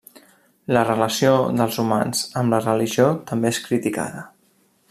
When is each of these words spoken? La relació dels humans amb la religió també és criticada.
La 0.77 0.81
relació 0.87 1.33
dels 1.59 1.77
humans 1.85 2.23
amb 2.43 2.57
la 2.57 2.63
religió 2.65 3.09
també 3.33 3.53
és 3.55 3.65
criticada. 3.71 4.29